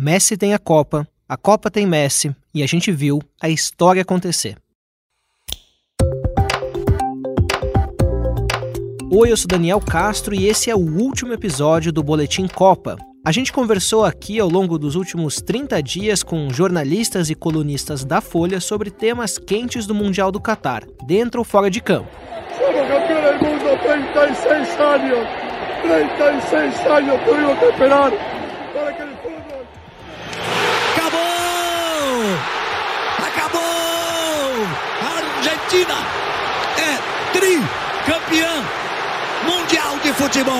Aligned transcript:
Messi 0.00 0.36
tem 0.36 0.54
a 0.54 0.60
Copa, 0.60 1.08
a 1.28 1.36
Copa 1.36 1.68
tem 1.68 1.84
Messi 1.84 2.32
e 2.54 2.62
a 2.62 2.66
gente 2.68 2.92
viu 2.92 3.20
a 3.42 3.48
história 3.48 4.00
acontecer. 4.00 4.56
Oi, 9.10 9.32
eu 9.32 9.36
sou 9.36 9.48
Daniel 9.48 9.80
Castro 9.80 10.36
e 10.36 10.46
esse 10.46 10.70
é 10.70 10.74
o 10.76 10.78
último 10.78 11.32
episódio 11.32 11.92
do 11.92 12.00
Boletim 12.00 12.46
Copa. 12.46 12.96
A 13.26 13.32
gente 13.32 13.52
conversou 13.52 14.04
aqui 14.04 14.38
ao 14.38 14.48
longo 14.48 14.78
dos 14.78 14.94
últimos 14.94 15.42
30 15.42 15.82
dias 15.82 16.22
com 16.22 16.48
jornalistas 16.48 17.28
e 17.28 17.34
colunistas 17.34 18.04
da 18.04 18.20
Folha 18.20 18.60
sobre 18.60 18.92
temas 18.92 19.36
quentes 19.36 19.84
do 19.84 19.96
Mundial 19.96 20.30
do 20.30 20.40
Catar, 20.40 20.84
dentro 21.08 21.40
ou 21.40 21.44
fora 21.44 21.68
de 21.68 21.80
campo. 21.80 22.08
Somos 22.56 22.86
campeões 22.86 23.40
do 23.40 23.46
mundo 23.46 23.82
36 23.82 24.80
anos. 24.80 25.28
36 25.82 26.86
anos 26.86 27.58
que 27.58 27.64
esperar 27.64 28.12
para 28.72 28.92
que 28.92 29.02
el 29.02 29.16
fútbol. 29.16 29.66
Acabou! 30.94 32.38
Acabou! 33.18 33.60
A 35.02 35.42
Argentina 35.68 35.96
é 36.78 37.30
tricampeã 37.30 38.64
mundial 39.44 39.98
de 39.98 40.14
futebol! 40.14 40.54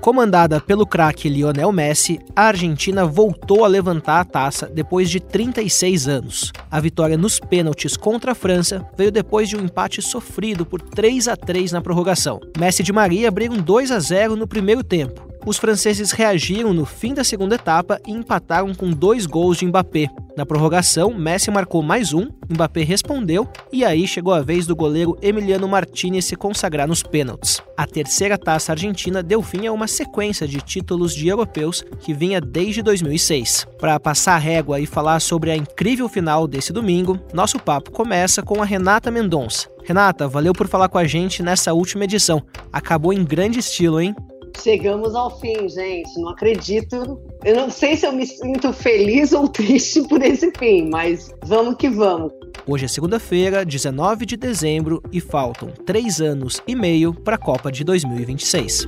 Comandada 0.00 0.58
pelo 0.58 0.86
craque 0.86 1.28
Lionel 1.28 1.70
Messi, 1.70 2.18
a 2.34 2.44
Argentina 2.44 3.04
voltou 3.04 3.66
a 3.66 3.68
levantar 3.68 4.20
a 4.20 4.24
taça 4.24 4.66
depois 4.66 5.10
de 5.10 5.20
36 5.20 6.08
anos. 6.08 6.52
A 6.70 6.80
vitória 6.80 7.18
nos 7.18 7.38
pênaltis 7.38 7.94
contra 7.94 8.32
a 8.32 8.34
França 8.34 8.82
veio 8.96 9.12
depois 9.12 9.46
de 9.46 9.58
um 9.58 9.64
empate 9.64 10.00
sofrido 10.00 10.64
por 10.64 10.80
3 10.80 11.28
a 11.28 11.36
3 11.36 11.72
na 11.72 11.82
prorrogação. 11.82 12.40
Messi 12.58 12.82
de 12.82 12.94
Maria 12.94 13.28
abriram 13.28 13.58
2 13.58 13.90
a 13.90 13.98
0 13.98 14.36
no 14.36 14.48
primeiro 14.48 14.82
tempo. 14.82 15.29
Os 15.46 15.56
franceses 15.56 16.12
reagiram 16.12 16.74
no 16.74 16.84
fim 16.84 17.14
da 17.14 17.24
segunda 17.24 17.54
etapa 17.54 18.00
e 18.06 18.12
empataram 18.12 18.74
com 18.74 18.90
dois 18.90 19.24
gols 19.24 19.56
de 19.56 19.66
Mbappé. 19.66 20.08
Na 20.36 20.46
prorrogação, 20.46 21.12
Messi 21.12 21.50
marcou 21.50 21.82
mais 21.82 22.12
um, 22.12 22.28
Mbappé 22.48 22.82
respondeu 22.82 23.48
e 23.72 23.84
aí 23.84 24.06
chegou 24.06 24.32
a 24.32 24.42
vez 24.42 24.66
do 24.66 24.76
goleiro 24.76 25.16
Emiliano 25.20 25.66
Martinez 25.66 26.26
se 26.26 26.36
consagrar 26.36 26.86
nos 26.86 27.02
pênaltis. 27.02 27.60
A 27.76 27.86
terceira 27.86 28.38
taça 28.38 28.72
argentina 28.72 29.22
deu 29.22 29.42
fim 29.42 29.66
a 29.66 29.72
uma 29.72 29.88
sequência 29.88 30.46
de 30.46 30.60
títulos 30.60 31.14
de 31.14 31.28
europeus 31.28 31.82
que 32.00 32.14
vinha 32.14 32.40
desde 32.40 32.82
2006. 32.82 33.66
Para 33.78 33.98
passar 33.98 34.34
a 34.34 34.38
régua 34.38 34.78
e 34.78 34.86
falar 34.86 35.20
sobre 35.20 35.50
a 35.50 35.56
incrível 35.56 36.08
final 36.08 36.46
desse 36.46 36.72
domingo, 36.72 37.18
nosso 37.32 37.58
papo 37.58 37.90
começa 37.90 38.42
com 38.42 38.62
a 38.62 38.66
Renata 38.66 39.10
Mendonça. 39.10 39.68
Renata, 39.84 40.28
valeu 40.28 40.52
por 40.52 40.68
falar 40.68 40.88
com 40.88 40.98
a 40.98 41.04
gente 41.04 41.42
nessa 41.42 41.72
última 41.72 42.04
edição. 42.04 42.42
Acabou 42.72 43.12
em 43.12 43.24
grande 43.24 43.58
estilo, 43.58 44.00
hein? 44.00 44.14
Chegamos 44.62 45.14
ao 45.14 45.40
fim, 45.40 45.68
gente. 45.70 46.20
Não 46.20 46.28
acredito. 46.28 47.18
Eu 47.42 47.56
não 47.56 47.70
sei 47.70 47.96
se 47.96 48.06
eu 48.06 48.12
me 48.12 48.26
sinto 48.26 48.72
feliz 48.74 49.32
ou 49.32 49.48
triste 49.50 50.06
por 50.06 50.22
esse 50.22 50.52
fim, 50.58 50.90
mas 50.90 51.30
vamos 51.44 51.76
que 51.76 51.88
vamos. 51.88 52.30
Hoje 52.66 52.84
é 52.84 52.88
segunda-feira, 52.88 53.64
19 53.64 54.26
de 54.26 54.36
dezembro, 54.36 55.02
e 55.10 55.18
faltam 55.18 55.70
três 55.86 56.20
anos 56.20 56.60
e 56.66 56.76
meio 56.76 57.14
para 57.14 57.36
a 57.36 57.38
Copa 57.38 57.72
de 57.72 57.82
2026. 57.84 58.86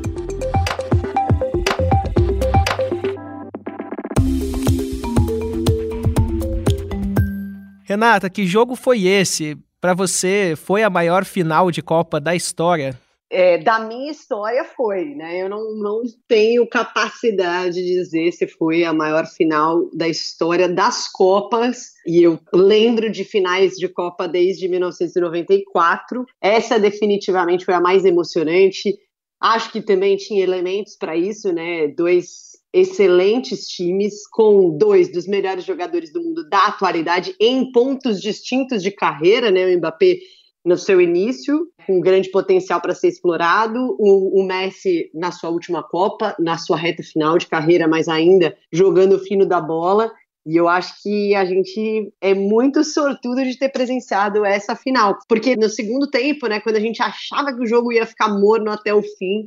Renata, 7.84 8.28
que 8.28 8.46
jogo 8.46 8.76
foi 8.76 9.06
esse? 9.06 9.56
Para 9.80 9.94
você, 9.94 10.54
foi 10.54 10.82
a 10.82 10.90
maior 10.90 11.24
final 11.24 11.70
de 11.70 11.80
Copa 11.80 12.20
da 12.20 12.34
história? 12.34 12.98
É, 13.32 13.56
da 13.56 13.78
minha 13.78 14.12
história 14.12 14.62
foi, 14.62 15.14
né? 15.14 15.42
Eu 15.42 15.48
não, 15.48 15.74
não 15.74 16.02
tenho 16.28 16.68
capacidade 16.68 17.76
de 17.76 17.94
dizer 17.94 18.30
se 18.30 18.46
foi 18.46 18.84
a 18.84 18.92
maior 18.92 19.26
final 19.26 19.88
da 19.94 20.06
história 20.06 20.68
das 20.68 21.08
Copas, 21.10 21.92
e 22.06 22.22
eu 22.22 22.38
lembro 22.52 23.10
de 23.10 23.24
finais 23.24 23.76
de 23.76 23.88
Copa 23.88 24.28
desde 24.28 24.68
1994. 24.68 26.26
Essa 26.42 26.78
definitivamente 26.78 27.64
foi 27.64 27.72
a 27.72 27.80
mais 27.80 28.04
emocionante. 28.04 28.94
Acho 29.40 29.72
que 29.72 29.80
também 29.80 30.16
tinha 30.16 30.44
elementos 30.44 30.94
para 30.94 31.16
isso, 31.16 31.50
né? 31.52 31.88
Dois 31.88 32.52
excelentes 32.70 33.66
times 33.66 34.26
com 34.28 34.76
dois 34.76 35.10
dos 35.10 35.26
melhores 35.26 35.64
jogadores 35.64 36.12
do 36.12 36.22
mundo 36.22 36.48
da 36.48 36.66
atualidade 36.66 37.34
em 37.40 37.70
pontos 37.72 38.20
distintos 38.20 38.82
de 38.82 38.90
carreira, 38.90 39.50
né? 39.50 39.66
O 39.66 39.78
Mbappé 39.78 40.18
no 40.64 40.76
seu 40.76 41.00
início, 41.00 41.66
com 41.86 42.00
grande 42.00 42.30
potencial 42.30 42.80
para 42.80 42.94
ser 42.94 43.08
explorado, 43.08 43.78
o, 43.98 44.40
o, 44.40 44.46
Messi 44.46 45.10
na 45.12 45.32
sua 45.32 45.50
última 45.50 45.82
Copa, 45.82 46.36
na 46.38 46.56
sua 46.56 46.76
reta 46.76 47.02
final 47.02 47.36
de 47.36 47.46
carreira, 47.46 47.88
mas 47.88 48.08
ainda 48.08 48.56
jogando 48.72 49.16
o 49.16 49.18
fino 49.18 49.44
da 49.44 49.60
bola. 49.60 50.12
E 50.46 50.56
eu 50.56 50.68
acho 50.68 51.02
que 51.02 51.34
a 51.34 51.44
gente 51.44 52.12
é 52.20 52.34
muito 52.34 52.82
sortudo 52.84 53.44
de 53.44 53.58
ter 53.58 53.68
presenciado 53.68 54.44
essa 54.44 54.74
final. 54.74 55.18
Porque 55.28 55.56
no 55.56 55.68
segundo 55.68 56.08
tempo, 56.08 56.46
né, 56.48 56.60
quando 56.60 56.76
a 56.76 56.80
gente 56.80 57.02
achava 57.02 57.54
que 57.54 57.62
o 57.62 57.66
jogo 57.66 57.92
ia 57.92 58.06
ficar 58.06 58.28
morno 58.28 58.70
até 58.70 58.92
o 58.92 59.02
fim, 59.02 59.46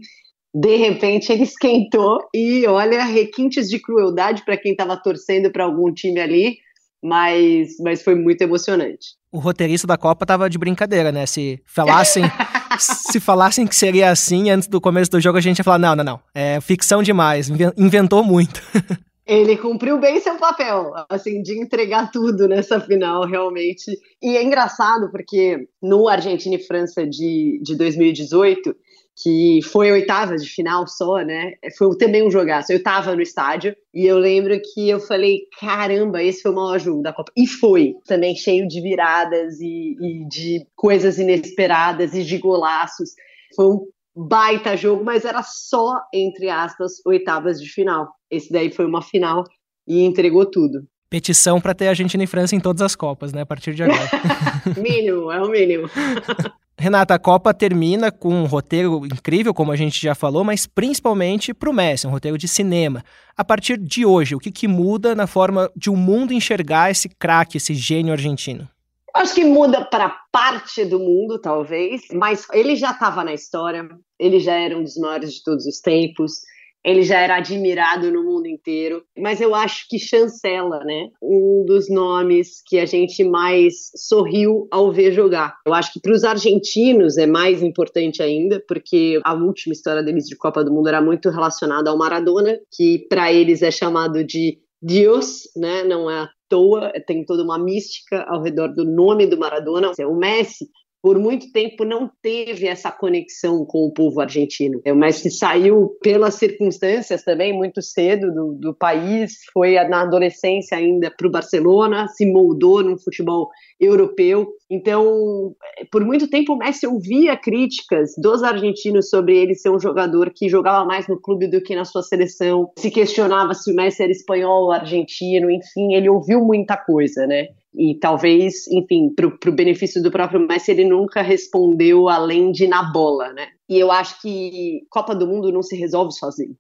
de 0.54 0.76
repente 0.78 1.32
ele 1.32 1.44
esquentou 1.44 2.20
e 2.34 2.66
olha, 2.66 3.04
requintes 3.04 3.70
de 3.70 3.80
crueldade 3.80 4.44
para 4.46 4.58
quem 4.58 4.72
estava 4.72 4.96
torcendo 4.96 5.52
para 5.52 5.66
algum 5.66 5.94
time 5.94 6.20
ali, 6.20 6.58
mas, 7.04 7.70
mas 7.84 8.04
foi 8.04 8.16
muito 8.16 8.42
emocionante 8.42 9.16
o 9.36 9.40
roteirista 9.40 9.86
da 9.86 9.98
Copa 9.98 10.26
tava 10.26 10.50
de 10.50 10.58
brincadeira, 10.58 11.12
né? 11.12 11.26
Se 11.26 11.62
falassem, 11.66 12.24
se 12.80 13.20
falassem 13.20 13.68
que 13.68 13.76
seria 13.76 14.10
assim 14.10 14.50
antes 14.50 14.68
do 14.68 14.80
começo 14.80 15.12
do 15.12 15.20
jogo, 15.20 15.38
a 15.38 15.42
gente 15.42 15.58
ia 15.58 15.64
falar: 15.64 15.78
não, 15.78 15.96
não, 15.96 16.04
não. 16.04 16.20
É 16.34 16.62
ficção 16.62 17.04
demais, 17.04 17.52
inventou 17.78 18.24
muito. 18.24 18.62
Ele 19.28 19.58
cumpriu 19.58 20.00
bem 20.00 20.22
seu 20.22 20.36
papel, 20.36 20.94
assim, 21.10 21.42
de 21.42 21.60
entregar 21.60 22.12
tudo 22.12 22.48
nessa 22.48 22.80
final, 22.80 23.26
realmente. 23.26 23.92
E 24.22 24.38
é 24.38 24.44
engraçado 24.44 25.10
porque 25.10 25.68
no 25.82 26.08
Argentina 26.08 26.56
e 26.56 26.64
França 26.64 27.08
de, 27.08 27.60
de 27.64 27.76
2018, 27.76 28.76
que 29.16 29.62
foi 29.64 29.92
oitava 29.92 30.36
de 30.36 30.48
final 30.48 30.86
só, 30.88 31.18
né? 31.20 31.54
Foi 31.78 31.96
também 31.98 32.26
um 32.26 32.32
jogaço. 32.32 32.72
Eu 32.74 32.84
tava 32.84 33.16
no 33.16 33.22
estádio 33.22 33.76
e 33.94 34.06
eu 34.06 34.18
lembro 34.18 34.60
que 34.62 34.90
eu 34.90 35.00
falei: 35.00 35.44
caramba, 35.60 36.22
esse 36.22 36.42
foi 36.42 36.52
o 36.52 36.56
maior 36.56 36.80
jogo 36.80 37.02
da 37.02 37.14
Copa. 37.14 37.32
E 37.36 37.48
foi 37.48 37.96
também 38.06 38.36
cheio 38.36 38.68
de 38.68 38.82
viradas 38.82 39.60
e, 39.60 39.96
e 40.02 40.28
de 40.28 40.68
coisas 40.76 41.18
inesperadas 41.18 42.14
e 42.14 42.24
de 42.24 42.38
golaços. 42.38 43.12
Foi 43.56 43.66
um 43.66 43.88
baita 44.16 44.76
jogo, 44.76 45.04
mas 45.04 45.24
era 45.24 45.44
só, 45.44 46.02
entre 46.14 46.50
aspas, 46.50 46.94
oitavas 47.06 47.62
de 47.62 47.70
final. 47.70 48.10
Esse 48.30 48.52
daí 48.52 48.70
foi 48.72 48.86
uma 48.86 49.02
final 49.02 49.46
e 49.88 50.04
entregou 50.04 50.46
tudo. 50.46 50.86
Petição 51.10 51.62
para 51.62 51.74
ter 51.74 51.88
a 51.88 51.90
Argentina 51.92 52.24
e 52.24 52.28
França 52.28 52.56
em 52.56 52.60
todas 52.60 52.82
as 52.82 52.96
Copas, 52.96 53.32
né? 53.32 53.42
A 53.42 53.46
partir 53.46 53.74
de 53.74 53.84
agora. 53.84 54.10
mínimo, 54.78 55.32
é 55.32 55.42
o 55.42 55.48
mínimo. 55.48 55.90
Renata, 56.78 57.16
a 57.16 57.20
Copa 57.20 57.54
termina 57.54 58.12
com 58.12 58.34
um 58.34 58.46
roteiro 58.46 59.06
incrível, 59.06 59.54
como 59.54 59.72
a 59.72 59.76
gente 59.78 60.02
já 60.02 60.14
falou, 60.14 60.44
mas 60.44 60.68
principalmente 60.68 61.54
para 61.54 61.70
o 61.70 61.74
Messi, 61.74 62.06
um 62.06 62.12
roteiro 62.12 62.38
de 62.38 62.48
cinema. 62.48 63.04
A 63.38 63.46
partir 63.46 63.78
de 63.78 64.06
hoje, 64.06 64.36
o 64.36 64.40
que, 64.40 64.52
que 64.52 64.68
muda 64.68 65.16
na 65.16 65.26
forma 65.26 65.72
de 65.76 65.90
o 65.90 65.94
um 65.94 65.96
mundo 65.96 66.34
enxergar 66.34 66.92
esse 66.92 67.08
craque, 67.08 67.58
esse 67.58 67.74
gênio 67.74 68.12
argentino? 68.12 68.68
Acho 69.14 69.34
que 69.34 69.46
muda 69.46 69.86
para 69.86 70.10
parte 70.30 70.84
do 70.84 71.00
mundo, 71.00 71.40
talvez, 71.40 72.02
mas 72.12 72.46
ele 72.52 72.76
já 72.76 72.92
estava 72.92 73.24
na 73.24 73.34
história, 73.34 73.88
ele 74.20 74.42
já 74.42 74.54
era 74.54 74.78
um 74.78 74.84
dos 74.84 74.98
maiores 74.98 75.36
de 75.36 75.44
todos 75.44 75.66
os 75.66 75.80
tempos 75.80 76.42
ele 76.86 77.02
já 77.02 77.20
era 77.20 77.38
admirado 77.38 78.12
no 78.12 78.24
mundo 78.24 78.46
inteiro, 78.48 79.04
mas 79.18 79.42
eu 79.42 79.56
acho 79.56 79.88
que 79.90 79.98
chancela, 79.98 80.84
né? 80.84 81.10
Um 81.20 81.66
dos 81.66 81.90
nomes 81.90 82.62
que 82.64 82.78
a 82.78 82.86
gente 82.86 83.24
mais 83.24 83.90
sorriu 83.96 84.68
ao 84.70 84.92
ver 84.92 85.12
jogar. 85.12 85.56
Eu 85.66 85.74
acho 85.74 85.92
que 85.92 86.00
para 86.00 86.14
os 86.14 86.24
argentinos 86.24 87.18
é 87.18 87.26
mais 87.26 87.64
importante 87.64 88.22
ainda, 88.22 88.64
porque 88.68 89.20
a 89.24 89.34
última 89.34 89.74
história 89.74 90.04
deles 90.04 90.26
de 90.26 90.38
Copa 90.38 90.64
do 90.64 90.72
Mundo 90.72 90.88
era 90.88 91.02
muito 91.02 91.32
relacionada 91.32 91.90
ao 91.90 91.98
Maradona, 91.98 92.60
que 92.72 93.08
para 93.10 93.34
eles 93.34 93.64
é 93.64 93.72
chamado 93.72 94.24
de 94.24 94.60
Deus, 94.80 95.50
né? 95.56 95.84
Não 95.84 96.08
é 96.08 96.20
à 96.20 96.30
toa, 96.48 96.94
tem 97.08 97.26
toda 97.26 97.44
uma 97.44 97.58
mística 97.58 98.24
ao 98.28 98.44
redor 98.44 98.68
do 98.68 98.86
nome 98.86 99.26
do 99.26 99.40
Maradona. 99.40 99.92
O 100.08 100.16
Messi 100.16 100.68
por 101.06 101.20
muito 101.20 101.52
tempo 101.52 101.86
não 101.86 102.10
teve 102.20 102.66
essa 102.66 102.92
conexão 102.92 103.64
com 103.64 103.86
o 103.86 103.92
povo 103.92 104.22
argentino. 104.22 104.82
O 104.84 104.96
Messi 104.96 105.30
saiu 105.30 105.96
pelas 106.02 106.34
circunstâncias 106.34 107.22
também 107.22 107.54
muito 107.54 107.80
cedo 107.80 108.34
do, 108.34 108.54
do 108.54 108.74
país, 108.74 109.34
foi 109.54 109.76
na 109.88 110.02
adolescência 110.02 110.76
ainda 110.76 111.12
para 111.12 111.28
o 111.28 111.30
Barcelona, 111.30 112.08
se 112.08 112.26
moldou 112.26 112.82
no 112.82 112.98
futebol 112.98 113.52
europeu. 113.80 114.48
Então, 114.70 115.54
por 115.92 116.04
muito 116.04 116.30
tempo 116.30 116.54
o 116.54 116.58
Messi 116.58 116.88
ouvia 116.88 117.38
críticas 117.38 118.14
dos 118.18 118.42
argentinos 118.42 119.10
sobre 119.10 119.38
ele 119.38 119.56
ser 119.56 119.70
um 119.70 119.80
jogador 119.80 120.32
que 120.34 120.50
jogava 120.50 120.86
mais 120.86 121.08
no 121.08 121.20
clube 121.20 121.48
do 121.48 121.62
que 121.62 121.76
na 121.76 121.86
sua 121.86 122.02
seleção, 122.02 122.72
se 122.78 122.90
questionava 122.90 123.54
se 123.54 123.72
o 123.72 123.76
Messi 123.76 124.04
era 124.04 124.12
espanhol 124.12 124.66
ou 124.66 124.72
argentino, 124.72 125.52
enfim, 125.52 125.94
ele 125.94 126.10
ouviu 126.10 126.42
muita 126.42 126.78
coisa, 126.78 127.28
né? 127.28 127.50
E 127.78 127.96
talvez, 128.00 128.68
enfim, 128.70 129.14
para 129.14 129.50
o 129.50 129.56
benefício 129.56 130.02
do 130.02 130.10
próprio 130.10 130.40
Messi, 130.40 130.72
ele 130.72 130.86
nunca 130.86 131.22
respondeu 131.22 132.08
além 132.08 132.52
de 132.52 132.68
na 132.68 132.84
bola, 132.92 133.34
né? 133.34 133.48
E 133.68 133.78
eu 133.78 133.92
acho 133.92 134.22
que 134.22 134.82
Copa 134.90 135.14
do 135.14 135.28
Mundo 135.28 135.52
não 135.52 135.62
se 135.62 135.76
resolve 135.76 136.14
sozinho. 136.14 136.56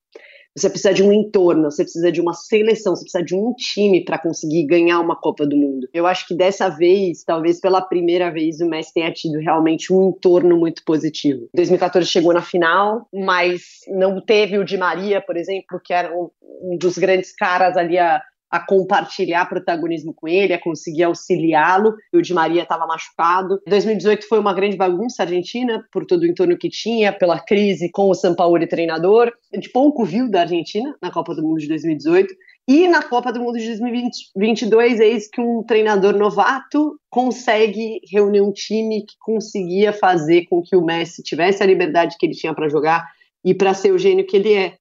Você 0.57 0.69
precisa 0.69 0.93
de 0.93 1.03
um 1.03 1.11
entorno, 1.11 1.69
você 1.69 1.83
precisa 1.83 2.09
de 2.09 2.21
uma 2.21 2.33
seleção, 2.33 2.95
você 2.95 3.03
precisa 3.03 3.23
de 3.23 3.35
um 3.35 3.53
time 3.53 4.05
para 4.05 4.17
conseguir 4.17 4.65
ganhar 4.65 5.01
uma 5.01 5.15
Copa 5.15 5.45
do 5.45 5.57
Mundo. 5.57 5.87
Eu 5.93 6.07
acho 6.07 6.25
que 6.25 6.33
dessa 6.33 6.69
vez, 6.69 7.23
talvez 7.25 7.59
pela 7.59 7.81
primeira 7.81 8.31
vez, 8.31 8.61
o 8.61 8.65
Messi 8.65 8.93
tenha 8.93 9.11
tido 9.11 9.37
realmente 9.39 9.91
um 9.91 10.09
entorno 10.09 10.57
muito 10.57 10.83
positivo. 10.85 11.49
2014 11.53 12.07
chegou 12.07 12.33
na 12.33 12.41
final, 12.41 13.05
mas 13.13 13.81
não 13.89 14.21
teve 14.21 14.57
o 14.57 14.63
Di 14.63 14.77
Maria, 14.77 15.19
por 15.19 15.35
exemplo, 15.35 15.79
que 15.83 15.93
era 15.93 16.15
um 16.15 16.77
dos 16.77 16.97
grandes 16.97 17.33
caras 17.35 17.75
ali 17.75 17.97
a 17.97 18.21
a 18.49 18.59
compartilhar 18.59 19.45
protagonismo 19.47 20.13
com 20.13 20.27
ele, 20.27 20.53
a 20.53 20.61
conseguir 20.61 21.03
auxiliá-lo. 21.03 21.95
O 22.13 22.21
Di 22.21 22.33
Maria 22.33 22.63
estava 22.63 22.85
machucado. 22.85 23.59
2018 23.67 24.27
foi 24.27 24.39
uma 24.39 24.53
grande 24.53 24.77
bagunça 24.77 25.23
argentina 25.23 25.83
por 25.91 26.05
todo 26.05 26.21
o 26.21 26.25
entorno 26.25 26.57
que 26.57 26.69
tinha, 26.69 27.11
pela 27.11 27.39
crise 27.39 27.89
com 27.91 28.09
o 28.09 28.13
Sampaoli 28.13 28.67
treinador. 28.67 29.31
A 29.51 29.55
gente 29.55 29.69
pouco 29.71 30.05
viu 30.05 30.29
da 30.29 30.41
Argentina 30.41 30.95
na 31.01 31.11
Copa 31.11 31.35
do 31.35 31.43
Mundo 31.43 31.59
de 31.59 31.67
2018. 31.67 32.33
E 32.67 32.87
na 32.87 33.03
Copa 33.03 33.31
do 33.31 33.39
Mundo 33.39 33.59
de 33.59 33.67
2022, 33.67 34.99
eis 34.99 35.27
que 35.29 35.39
um 35.39 35.63
treinador 35.63 36.17
novato 36.17 36.99
consegue 37.11 38.01
reunir 38.11 38.41
um 38.41 38.51
time 38.51 39.05
que 39.05 39.13
conseguia 39.19 39.93
fazer 39.93 40.45
com 40.45 40.63
que 40.63 40.75
o 40.75 40.83
Messi 40.83 41.21
tivesse 41.21 41.61
a 41.61 41.65
liberdade 41.65 42.15
que 42.19 42.25
ele 42.25 42.33
tinha 42.33 42.55
para 42.55 42.67
jogar 42.67 43.05
e 43.43 43.53
para 43.53 43.75
ser 43.75 43.91
o 43.91 43.99
gênio 43.99 44.25
que 44.25 44.35
ele 44.35 44.53
é 44.53 44.73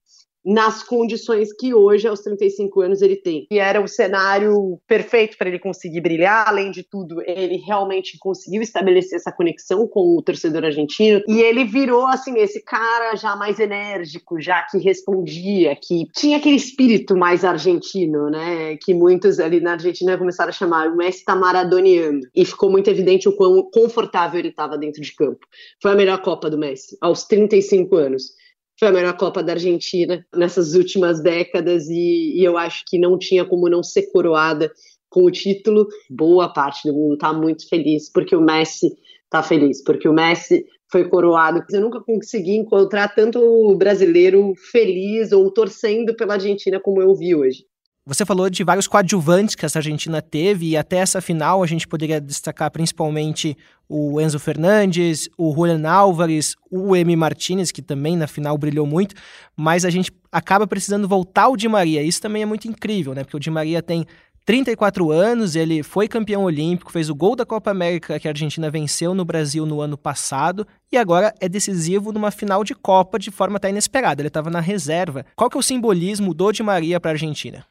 nas 0.45 0.83
condições 0.83 1.51
que 1.51 1.73
hoje, 1.73 2.07
aos 2.07 2.21
35 2.21 2.81
anos, 2.81 3.01
ele 3.01 3.15
tem. 3.15 3.47
E 3.49 3.57
era 3.57 3.81
o 3.81 3.87
cenário 3.87 4.79
perfeito 4.87 5.37
para 5.37 5.49
ele 5.49 5.57
conseguir 5.57 6.01
brilhar. 6.01 6.47
Além 6.47 6.69
de 6.69 6.83
tudo, 6.83 7.21
ele 7.25 7.57
realmente 7.57 8.17
conseguiu 8.19 8.61
estabelecer 8.61 9.17
essa 9.17 9.31
conexão 9.31 9.87
com 9.87 10.15
o 10.15 10.21
torcedor 10.21 10.63
argentino. 10.63 11.21
E 11.27 11.41
ele 11.41 11.65
virou, 11.65 12.05
assim, 12.05 12.37
esse 12.37 12.63
cara 12.63 13.15
já 13.15 13.35
mais 13.35 13.59
enérgico, 13.59 14.39
já 14.39 14.61
que 14.63 14.77
respondia, 14.77 15.75
que 15.75 16.05
tinha 16.15 16.37
aquele 16.37 16.55
espírito 16.55 17.17
mais 17.17 17.43
argentino, 17.43 18.29
né? 18.29 18.77
Que 18.77 18.93
muitos 18.93 19.39
ali 19.39 19.59
na 19.59 19.73
Argentina 19.73 20.17
começaram 20.17 20.49
a 20.49 20.53
chamar 20.53 20.89
o 20.89 20.95
Messi 20.95 21.25
tá 21.25 21.35
maradoniano. 21.35 22.21
E 22.35 22.45
ficou 22.45 22.69
muito 22.69 22.89
evidente 22.89 23.27
o 23.27 23.35
quão 23.35 23.63
confortável 23.71 24.39
ele 24.39 24.49
estava 24.49 24.77
dentro 24.77 25.01
de 25.01 25.13
campo. 25.15 25.39
Foi 25.81 25.91
a 25.91 25.95
melhor 25.95 26.21
Copa 26.21 26.49
do 26.49 26.57
Messi, 26.57 26.97
aos 27.01 27.23
35 27.23 27.95
anos 27.95 28.44
foi 28.79 28.89
a 28.89 28.91
melhor 28.91 29.15
Copa 29.17 29.41
da 29.41 29.53
Argentina 29.53 30.25
nessas 30.35 30.73
últimas 30.75 31.21
décadas 31.21 31.87
e, 31.87 32.39
e, 32.39 32.43
eu 32.43 32.57
acho 32.57 32.83
que 32.87 32.99
não 32.99 33.17
tinha 33.17 33.45
como 33.45 33.69
não 33.69 33.81
ser 33.81 34.11
coroada 34.11 34.71
com 35.09 35.23
o 35.23 35.31
título. 35.31 35.87
Boa 36.09 36.51
parte 36.51 36.87
do 36.87 36.93
mundo 36.93 37.13
está 37.13 37.33
muito 37.33 37.67
feliz 37.69 38.11
porque 38.11 38.35
o 38.35 38.41
Messi 38.41 38.91
está 39.23 39.41
feliz, 39.41 39.83
porque 39.83 40.07
o 40.07 40.13
Messi 40.13 40.65
foi 40.91 41.07
coroado. 41.09 41.63
Eu 41.71 41.81
nunca 41.81 42.01
consegui 42.01 42.55
encontrar 42.55 43.15
tanto 43.15 43.75
brasileiro 43.75 44.53
feliz 44.71 45.31
ou 45.31 45.51
torcendo 45.51 46.15
pela 46.15 46.33
Argentina 46.33 46.79
como 46.79 47.01
eu 47.01 47.15
vi 47.15 47.33
hoje. 47.33 47.65
Você 48.07 48.23
falou 48.23 48.51
de 48.51 48.63
vários 48.63 48.87
coadjuvantes 48.87 49.55
que 49.55 49.65
essa 49.65 49.79
Argentina 49.79 50.21
teve 50.21 50.67
e 50.67 50.77
até 50.77 50.97
essa 50.97 51.19
final 51.19 51.63
a 51.63 51.65
gente 51.65 51.87
poderia 51.87 52.21
destacar 52.21 52.69
principalmente 52.69 53.57
o 53.89 54.21
Enzo 54.21 54.37
Fernandes, 54.37 55.27
o 55.35 55.51
Julian 55.51 55.89
Álvares, 55.89 56.55
o 56.69 56.95
Emi 56.95 57.15
Martinez, 57.15 57.71
que 57.71 57.81
também 57.81 58.15
na 58.15 58.27
final 58.27 58.55
brilhou 58.59 58.85
muito, 58.85 59.15
mas 59.57 59.83
a 59.83 59.89
gente 59.89 60.11
acaba 60.31 60.67
precisando 60.67 61.07
voltar 61.07 61.47
o 61.47 61.57
Di 61.57 61.67
Maria. 61.67 62.03
Isso 62.03 62.21
também 62.21 62.43
é 62.43 62.45
muito 62.45 62.67
incrível, 62.67 63.15
né? 63.15 63.23
Porque 63.23 63.37
o 63.37 63.39
Di 63.39 63.49
Maria 63.49 63.81
tem 63.81 64.05
34 64.45 65.09
anos, 65.11 65.55
ele 65.55 65.81
foi 65.81 66.07
campeão 66.07 66.43
olímpico, 66.43 66.91
fez 66.91 67.09
o 67.09 67.15
gol 67.15 67.35
da 67.35 67.43
Copa 67.43 67.71
América 67.71 68.19
que 68.19 68.27
a 68.27 68.31
Argentina 68.31 68.69
venceu 68.69 69.15
no 69.15 69.25
Brasil 69.25 69.65
no 69.65 69.81
ano 69.81 69.97
passado 69.97 70.67
e 70.91 70.97
agora 70.97 71.33
é 71.39 71.49
decisivo 71.49 72.11
numa 72.11 72.29
final 72.29 72.63
de 72.63 72.75
Copa 72.75 73.17
de 73.17 73.31
forma 73.31 73.57
até 73.57 73.71
inesperada. 73.71 74.21
Ele 74.21 74.27
estava 74.27 74.51
na 74.51 74.59
reserva. 74.59 75.25
Qual 75.35 75.49
que 75.49 75.57
é 75.57 75.59
o 75.59 75.63
simbolismo 75.63 76.35
do 76.35 76.51
Di 76.51 76.61
Maria 76.61 76.99
para 76.99 77.09
a 77.09 77.13
Argentina? 77.13 77.65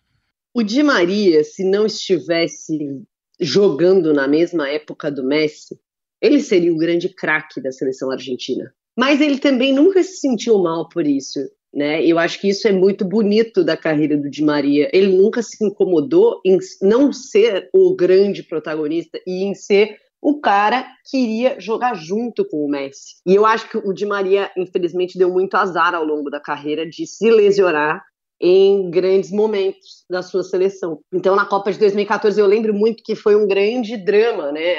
O 0.56 0.62
Di 0.62 0.84
Maria, 0.84 1.42
se 1.42 1.64
não 1.64 1.84
estivesse 1.84 3.02
jogando 3.40 4.12
na 4.12 4.28
mesma 4.28 4.68
época 4.68 5.10
do 5.10 5.24
Messi, 5.24 5.76
ele 6.22 6.40
seria 6.40 6.72
o 6.72 6.78
grande 6.78 7.08
craque 7.08 7.60
da 7.60 7.72
seleção 7.72 8.08
argentina. 8.08 8.72
Mas 8.96 9.20
ele 9.20 9.40
também 9.40 9.74
nunca 9.74 10.00
se 10.04 10.18
sentiu 10.18 10.62
mal 10.62 10.88
por 10.88 11.04
isso. 11.04 11.40
Né? 11.74 12.06
Eu 12.06 12.20
acho 12.20 12.40
que 12.40 12.48
isso 12.48 12.68
é 12.68 12.72
muito 12.72 13.04
bonito 13.04 13.64
da 13.64 13.76
carreira 13.76 14.16
do 14.16 14.30
Di 14.30 14.44
Maria. 14.44 14.88
Ele 14.92 15.16
nunca 15.16 15.42
se 15.42 15.56
incomodou 15.64 16.40
em 16.46 16.56
não 16.80 17.12
ser 17.12 17.68
o 17.72 17.92
grande 17.96 18.44
protagonista 18.44 19.20
e 19.26 19.42
em 19.42 19.56
ser 19.56 19.98
o 20.22 20.40
cara 20.40 20.86
que 21.10 21.18
iria 21.18 21.58
jogar 21.58 21.94
junto 21.94 22.44
com 22.44 22.64
o 22.64 22.68
Messi. 22.70 23.16
E 23.26 23.34
eu 23.34 23.44
acho 23.44 23.68
que 23.68 23.76
o 23.76 23.92
Di 23.92 24.06
Maria, 24.06 24.52
infelizmente, 24.56 25.18
deu 25.18 25.32
muito 25.32 25.56
azar 25.56 25.96
ao 25.96 26.04
longo 26.04 26.30
da 26.30 26.38
carreira 26.38 26.88
de 26.88 27.08
se 27.08 27.28
lesionar 27.28 28.04
em 28.46 28.90
grandes 28.90 29.30
momentos 29.30 30.04
da 30.08 30.20
sua 30.20 30.42
seleção. 30.42 31.00
Então, 31.10 31.34
na 31.34 31.46
Copa 31.46 31.72
de 31.72 31.78
2014, 31.78 32.38
eu 32.38 32.46
lembro 32.46 32.74
muito 32.74 33.02
que 33.02 33.16
foi 33.16 33.34
um 33.34 33.48
grande 33.48 33.96
drama, 33.96 34.52
né? 34.52 34.76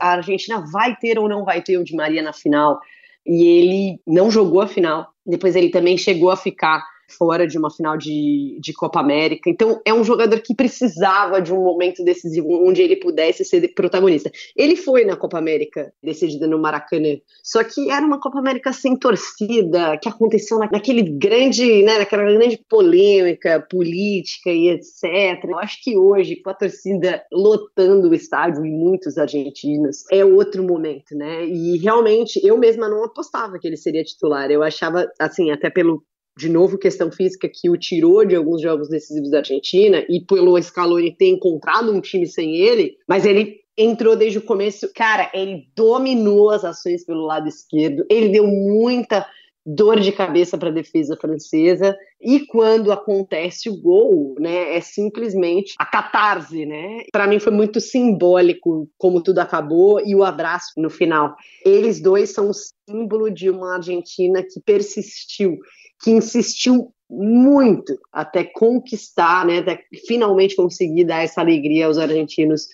A, 0.00 0.12
Argentina 0.12 0.64
vai 0.72 0.96
ter 0.96 1.18
ou 1.18 1.28
não 1.28 1.44
vai 1.44 1.60
ter 1.60 1.76
o 1.76 1.84
Di 1.84 1.94
Maria 1.94 2.22
na 2.22 2.32
final. 2.32 2.80
E 3.26 3.44
ele 3.44 4.00
não 4.06 4.30
jogou 4.30 4.62
a 4.62 4.66
final. 4.66 5.08
Depois 5.26 5.54
ele 5.54 5.68
também 5.68 5.98
chegou 5.98 6.30
a 6.30 6.36
ficar 6.38 6.82
fora 7.12 7.46
de 7.46 7.58
uma 7.58 7.70
final 7.70 7.96
de, 7.96 8.58
de 8.60 8.72
Copa 8.72 9.00
América. 9.00 9.48
Então, 9.48 9.80
é 9.84 9.92
um 9.92 10.04
jogador 10.04 10.40
que 10.40 10.54
precisava 10.54 11.40
de 11.40 11.52
um 11.52 11.62
momento 11.62 12.04
decisivo 12.04 12.48
onde 12.66 12.82
ele 12.82 12.96
pudesse 12.96 13.44
ser 13.44 13.72
protagonista. 13.74 14.30
Ele 14.56 14.76
foi 14.76 15.04
na 15.04 15.16
Copa 15.16 15.38
América, 15.38 15.92
decidida 16.02 16.46
no 16.46 16.58
Maracanã. 16.58 17.16
Só 17.42 17.62
que 17.64 17.90
era 17.90 18.04
uma 18.04 18.20
Copa 18.20 18.38
América 18.38 18.72
sem 18.72 18.96
torcida, 18.96 19.98
que 19.98 20.08
aconteceu 20.08 20.58
naquele 20.58 21.02
grande, 21.02 21.82
né, 21.82 21.98
naquela 21.98 22.24
grande 22.24 22.58
polêmica 22.68 23.60
política 23.68 24.50
e 24.50 24.70
etc. 24.70 25.44
Eu 25.44 25.58
acho 25.58 25.82
que 25.82 25.96
hoje, 25.96 26.36
com 26.36 26.50
a 26.50 26.54
torcida 26.54 27.22
lotando 27.32 28.08
o 28.08 28.14
estádio 28.14 28.64
e 28.64 28.70
muitos 28.70 29.18
argentinos, 29.18 30.04
é 30.10 30.24
outro 30.24 30.62
momento, 30.62 31.16
né? 31.16 31.44
E 31.44 31.76
realmente, 31.78 32.40
eu 32.44 32.56
mesma 32.56 32.88
não 32.88 33.04
apostava 33.04 33.58
que 33.58 33.66
ele 33.66 33.76
seria 33.76 34.04
titular. 34.04 34.50
Eu 34.50 34.62
achava, 34.62 35.10
assim, 35.18 35.50
até 35.50 35.70
pelo 35.70 36.02
de 36.36 36.48
novo, 36.48 36.78
questão 36.78 37.10
física 37.10 37.48
que 37.48 37.68
o 37.68 37.76
tirou 37.76 38.24
de 38.24 38.34
alguns 38.34 38.62
jogos 38.62 38.88
decisivos 38.88 39.30
da 39.30 39.38
Argentina 39.38 40.04
e 40.08 40.20
pelo 40.20 40.60
Scaloni 40.60 41.14
ter 41.14 41.28
encontrado 41.28 41.92
um 41.92 42.00
time 42.00 42.26
sem 42.26 42.56
ele, 42.56 42.96
mas 43.06 43.26
ele 43.26 43.60
entrou 43.76 44.16
desde 44.16 44.38
o 44.38 44.42
começo. 44.42 44.90
Cara, 44.94 45.30
ele 45.34 45.66
dominou 45.76 46.50
as 46.50 46.64
ações 46.64 47.04
pelo 47.04 47.26
lado 47.26 47.48
esquerdo, 47.48 48.04
ele 48.08 48.28
deu 48.28 48.46
muita 48.46 49.26
dor 49.64 50.00
de 50.00 50.10
cabeça 50.10 50.58
para 50.58 50.68
a 50.68 50.72
defesa 50.72 51.16
francesa 51.16 51.96
e 52.20 52.46
quando 52.46 52.90
acontece 52.90 53.70
o 53.70 53.80
gol, 53.80 54.34
né, 54.38 54.76
é 54.76 54.80
simplesmente 54.80 55.74
a 55.78 55.86
catarse, 55.86 56.66
né? 56.66 57.04
Para 57.12 57.28
mim 57.28 57.38
foi 57.38 57.52
muito 57.52 57.80
simbólico 57.80 58.88
como 58.98 59.22
tudo 59.22 59.38
acabou 59.38 60.00
e 60.04 60.14
o 60.14 60.24
abraço 60.24 60.72
no 60.76 60.90
final. 60.90 61.36
Eles 61.64 62.00
dois 62.00 62.30
são 62.30 62.50
o 62.50 62.54
símbolo 62.54 63.30
de 63.30 63.50
uma 63.50 63.76
Argentina 63.76 64.42
que 64.42 64.60
persistiu 64.60 65.58
que 66.02 66.10
insistiu 66.10 66.92
muito 67.08 67.96
até 68.12 68.42
conquistar, 68.42 69.46
né, 69.46 69.58
até 69.58 69.84
finalmente 70.06 70.56
conseguir 70.56 71.04
dar 71.04 71.22
essa 71.22 71.40
alegria 71.40 71.86
aos 71.86 71.98
argentinos 71.98 72.66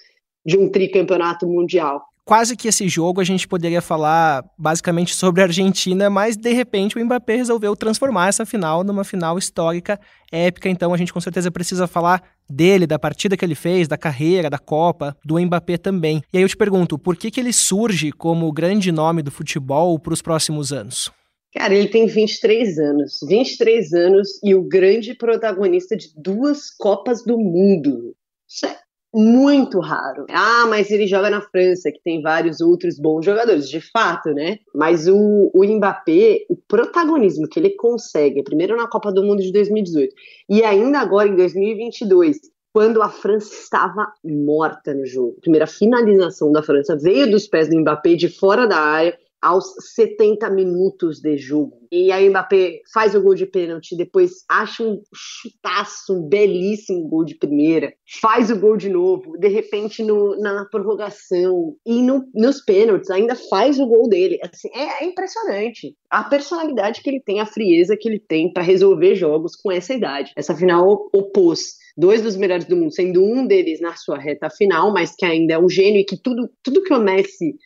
de 0.46 0.56
um 0.56 0.70
tricampeonato 0.70 1.46
mundial. 1.46 2.07
Quase 2.28 2.54
que 2.54 2.68
esse 2.68 2.86
jogo 2.90 3.22
a 3.22 3.24
gente 3.24 3.48
poderia 3.48 3.80
falar 3.80 4.44
basicamente 4.58 5.14
sobre 5.14 5.40
a 5.40 5.44
Argentina, 5.44 6.10
mas 6.10 6.36
de 6.36 6.52
repente 6.52 6.94
o 6.94 7.02
Mbappé 7.02 7.36
resolveu 7.36 7.74
transformar 7.74 8.28
essa 8.28 8.44
final 8.44 8.84
numa 8.84 9.02
final 9.02 9.38
histórica, 9.38 9.98
épica. 10.30 10.68
Então 10.68 10.92
a 10.92 10.96
gente 10.98 11.10
com 11.10 11.22
certeza 11.22 11.50
precisa 11.50 11.86
falar 11.86 12.22
dele, 12.46 12.86
da 12.86 12.98
partida 12.98 13.34
que 13.34 13.42
ele 13.42 13.54
fez, 13.54 13.88
da 13.88 13.96
carreira, 13.96 14.50
da 14.50 14.58
Copa, 14.58 15.16
do 15.24 15.40
Mbappé 15.40 15.78
também. 15.78 16.22
E 16.30 16.36
aí 16.36 16.44
eu 16.44 16.48
te 16.50 16.56
pergunto, 16.58 16.98
por 16.98 17.16
que, 17.16 17.30
que 17.30 17.40
ele 17.40 17.50
surge 17.50 18.12
como 18.12 18.46
o 18.46 18.52
grande 18.52 18.92
nome 18.92 19.22
do 19.22 19.30
futebol 19.30 19.98
para 19.98 20.12
os 20.12 20.20
próximos 20.20 20.70
anos? 20.70 21.10
Cara, 21.54 21.74
ele 21.74 21.88
tem 21.88 22.06
23 22.06 22.78
anos. 22.78 23.20
23 23.26 23.94
anos 23.94 24.38
e 24.44 24.54
o 24.54 24.62
grande 24.62 25.14
protagonista 25.14 25.96
de 25.96 26.08
duas 26.14 26.68
Copas 26.76 27.24
do 27.24 27.38
Mundo. 27.38 28.14
Isso 28.46 28.66
é 28.66 28.76
muito 29.14 29.80
raro. 29.80 30.26
Ah, 30.30 30.66
mas 30.68 30.90
ele 30.90 31.06
joga 31.06 31.30
na 31.30 31.40
França, 31.40 31.90
que 31.90 32.00
tem 32.02 32.20
vários 32.20 32.60
outros 32.60 32.98
bons 32.98 33.24
jogadores, 33.24 33.68
de 33.68 33.80
fato, 33.80 34.30
né? 34.30 34.58
Mas 34.74 35.08
o, 35.08 35.50
o 35.54 35.64
Mbappé, 35.64 36.44
o 36.48 36.56
protagonismo 36.56 37.48
que 37.48 37.58
ele 37.58 37.70
consegue, 37.70 38.42
primeiro 38.42 38.76
na 38.76 38.86
Copa 38.86 39.12
do 39.12 39.22
Mundo 39.22 39.42
de 39.42 39.52
2018 39.52 40.14
e 40.48 40.62
ainda 40.62 40.98
agora 40.98 41.28
em 41.28 41.36
2022, 41.36 42.38
quando 42.72 43.02
a 43.02 43.08
França 43.08 43.52
estava 43.52 44.12
morta 44.22 44.94
no 44.94 45.06
jogo. 45.06 45.36
A 45.38 45.40
primeira 45.40 45.66
finalização 45.66 46.52
da 46.52 46.62
França 46.62 46.96
veio 46.96 47.30
dos 47.30 47.48
pés 47.48 47.68
do 47.68 47.78
Mbappé 47.80 48.14
de 48.14 48.28
fora 48.28 48.66
da 48.66 48.78
área 48.78 49.18
aos 49.40 49.74
70 49.94 50.50
minutos 50.50 51.20
de 51.20 51.36
jogo. 51.36 51.78
E 51.90 52.12
aí 52.12 52.28
o 52.28 52.30
Mbappé 52.30 52.80
faz 52.92 53.14
o 53.14 53.22
gol 53.22 53.34
de 53.34 53.46
pênalti, 53.46 53.96
depois 53.96 54.44
acha 54.48 54.82
um 54.82 55.00
chutaço, 55.14 56.14
um 56.14 56.28
belíssimo 56.28 57.08
gol 57.08 57.24
de 57.24 57.34
primeira, 57.34 57.92
faz 58.20 58.50
o 58.50 58.58
gol 58.58 58.76
de 58.76 58.90
novo, 58.90 59.38
de 59.38 59.48
repente 59.48 60.02
no, 60.02 60.38
na 60.38 60.66
prorrogação 60.66 61.74
e 61.86 62.02
no, 62.02 62.28
nos 62.34 62.60
pênaltis 62.60 63.10
ainda 63.10 63.34
faz 63.34 63.78
o 63.78 63.86
gol 63.86 64.08
dele. 64.08 64.38
Assim, 64.42 64.68
é, 64.74 65.04
é 65.04 65.06
impressionante 65.06 65.96
a 66.10 66.24
personalidade 66.24 67.00
que 67.02 67.08
ele 67.08 67.20
tem, 67.20 67.40
a 67.40 67.46
frieza 67.46 67.96
que 67.96 68.08
ele 68.08 68.20
tem 68.20 68.52
para 68.52 68.62
resolver 68.62 69.14
jogos 69.14 69.56
com 69.56 69.72
essa 69.72 69.94
idade. 69.94 70.32
Essa 70.36 70.54
final 70.54 71.08
opôs 71.12 71.78
dois 71.96 72.22
dos 72.22 72.36
melhores 72.36 72.64
do 72.64 72.76
mundo, 72.76 72.92
sendo 72.92 73.24
um 73.24 73.44
deles 73.46 73.80
na 73.80 73.96
sua 73.96 74.18
reta 74.18 74.48
final, 74.48 74.92
mas 74.92 75.16
que 75.16 75.26
ainda 75.26 75.54
é 75.54 75.58
um 75.58 75.68
gênio 75.68 76.00
e 76.00 76.04
que 76.04 76.16
tudo, 76.16 76.48
tudo 76.62 76.82
que 76.82 76.94
o 76.94 77.00
Messi 77.00 77.56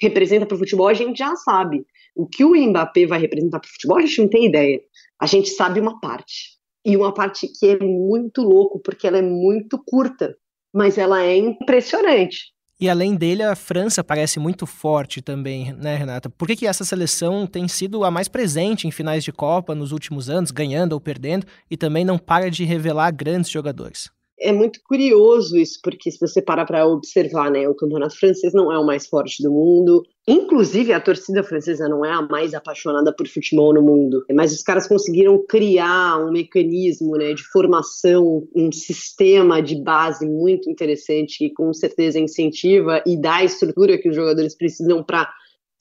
representa 0.00 0.46
para 0.46 0.54
o 0.54 0.58
futebol, 0.58 0.88
a 0.88 0.94
gente 0.94 1.18
já 1.18 1.34
sabe. 1.36 1.84
O 2.14 2.26
que 2.26 2.44
o 2.44 2.54
Mbappé 2.54 3.06
vai 3.06 3.20
representar 3.20 3.60
para 3.60 3.68
o 3.68 3.72
futebol, 3.72 3.98
a 3.98 4.02
gente 4.02 4.20
não 4.20 4.28
tem 4.28 4.46
ideia. 4.46 4.80
A 5.20 5.26
gente 5.26 5.50
sabe 5.50 5.80
uma 5.80 6.00
parte. 6.00 6.58
E 6.84 6.96
uma 6.96 7.14
parte 7.14 7.46
que 7.46 7.66
é 7.66 7.78
muito 7.78 8.42
louco, 8.42 8.80
porque 8.80 9.06
ela 9.06 9.18
é 9.18 9.22
muito 9.22 9.82
curta, 9.86 10.36
mas 10.74 10.98
ela 10.98 11.22
é 11.22 11.36
impressionante. 11.36 12.52
E 12.80 12.88
além 12.88 13.14
dele, 13.14 13.44
a 13.44 13.54
França 13.54 14.02
parece 14.02 14.40
muito 14.40 14.66
forte 14.66 15.22
também, 15.22 15.72
né, 15.74 15.94
Renata? 15.94 16.28
Por 16.28 16.48
que, 16.48 16.56
que 16.56 16.66
essa 16.66 16.84
seleção 16.84 17.46
tem 17.46 17.68
sido 17.68 18.02
a 18.02 18.10
mais 18.10 18.26
presente 18.26 18.88
em 18.88 18.90
finais 18.90 19.22
de 19.22 19.30
Copa 19.30 19.72
nos 19.72 19.92
últimos 19.92 20.28
anos, 20.28 20.50
ganhando 20.50 20.92
ou 20.92 21.00
perdendo, 21.00 21.46
e 21.70 21.76
também 21.76 22.04
não 22.04 22.18
para 22.18 22.50
de 22.50 22.64
revelar 22.64 23.12
grandes 23.12 23.48
jogadores? 23.48 24.10
É 24.42 24.52
muito 24.52 24.80
curioso 24.82 25.56
isso, 25.56 25.78
porque 25.82 26.10
se 26.10 26.18
você 26.18 26.42
parar 26.42 26.66
para 26.66 26.86
observar, 26.86 27.50
né, 27.50 27.68
o 27.68 27.74
campeonato 27.74 28.18
francês 28.18 28.52
não 28.52 28.72
é 28.72 28.78
o 28.78 28.84
mais 28.84 29.06
forte 29.06 29.42
do 29.42 29.50
mundo. 29.50 30.02
Inclusive, 30.26 30.92
a 30.92 31.00
torcida 31.00 31.42
francesa 31.42 31.88
não 31.88 32.04
é 32.04 32.10
a 32.10 32.22
mais 32.22 32.54
apaixonada 32.54 33.12
por 33.12 33.26
futebol 33.26 33.72
no 33.72 33.82
mundo. 33.82 34.24
Mas 34.32 34.52
os 34.52 34.62
caras 34.62 34.86
conseguiram 34.86 35.44
criar 35.46 36.18
um 36.18 36.30
mecanismo 36.30 37.16
né, 37.16 37.32
de 37.34 37.42
formação, 37.44 38.46
um 38.54 38.70
sistema 38.70 39.62
de 39.62 39.76
base 39.82 40.26
muito 40.26 40.70
interessante 40.70 41.38
que 41.38 41.50
com 41.50 41.72
certeza 41.72 42.18
incentiva 42.18 43.02
e 43.06 43.16
dá 43.16 43.36
a 43.36 43.44
estrutura 43.44 43.98
que 43.98 44.08
os 44.08 44.16
jogadores 44.16 44.54
precisam 44.54 45.02
para 45.02 45.32